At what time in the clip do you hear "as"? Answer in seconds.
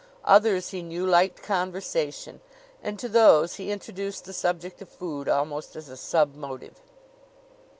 5.75-5.89